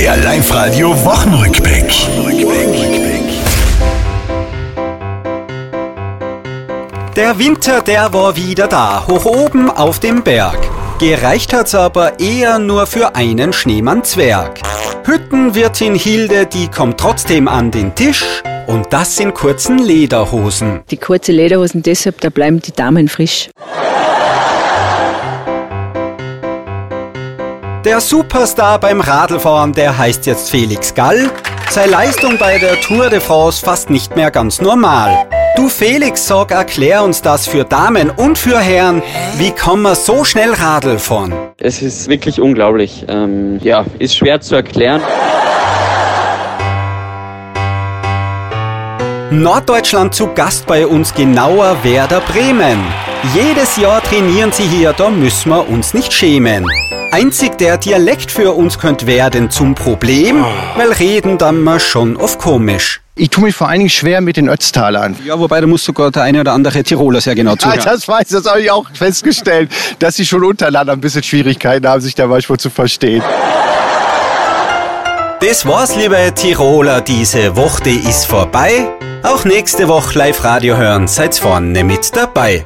[0.00, 1.92] Der Live-Radio Wochenrückblick.
[7.14, 10.56] Der Winter, der war wieder da, hoch oben auf dem Berg.
[11.00, 14.60] Gereicht hat's aber eher nur für einen Schneemann-Zwerg.
[15.04, 18.24] Hüttenwirtin Hilde, die kommt trotzdem an den Tisch
[18.66, 20.80] und das in kurzen Lederhosen.
[20.90, 23.50] Die kurze Lederhosen deshalb, da bleiben die Damen frisch.
[27.84, 31.30] Der Superstar beim Radlfahren, der heißt jetzt Felix Gall.
[31.70, 35.26] Seine Leistung bei der Tour de France fast nicht mehr ganz normal.
[35.56, 39.02] Du Felix, sag, erklär uns das für Damen und für Herren.
[39.38, 41.32] Wie kann man so schnell Radl fahren?
[41.56, 43.06] Es ist wirklich unglaublich.
[43.08, 45.00] Ähm, ja, ist schwer zu erklären.
[49.30, 52.84] Norddeutschland zu Gast bei uns genauer Werder Bremen.
[53.34, 56.66] Jedes Jahr trainieren sie hier, da müssen wir uns nicht schämen.
[57.12, 60.44] Einzig der Dialekt für uns könnte werden zum Problem,
[60.76, 63.00] weil reden dann mal schon oft komisch.
[63.16, 65.16] Ich tue mich vor allen Dingen schwer mit den Ötztalern.
[65.24, 67.80] Ja, wobei da muss sogar der eine oder andere Tiroler sehr genau Ja, zuhören.
[67.84, 71.86] das weiß ich, das habe ich auch festgestellt, dass sie schon untereinander ein bisschen Schwierigkeiten
[71.86, 73.22] haben, sich da manchmal zu verstehen.
[75.40, 78.88] Das war's, liebe Tiroler, diese Woche ist vorbei.
[79.22, 82.64] Auch nächste Woche Live-Radio hören, seid vorne mit dabei.